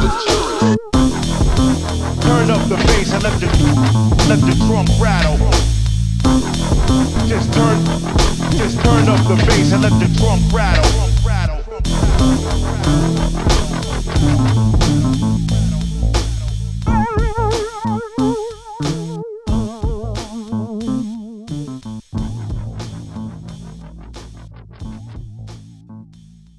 Turn 0.00 0.08
up 2.50 2.66
the 2.70 2.76
bass 2.86 3.12
and 3.12 3.22
let 3.22 3.38
the 3.38 3.46
let 4.28 4.40
the 4.40 4.56
rattle. 4.98 5.36
Just 7.28 7.52
turn, 7.52 7.84
just 8.56 8.80
turn 8.82 9.08
up 9.10 9.20
the 9.28 9.36
bass 9.46 9.72
and 9.72 9.82
let 9.82 9.92
the 10.00 10.08
drum 10.16 10.40
rattle. 10.56 11.09